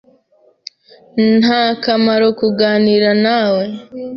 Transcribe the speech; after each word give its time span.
Nta 1.41 1.63
kamaro 1.83 2.27
kuganira 2.39 3.09
na 3.23 3.39
we. 3.53 3.63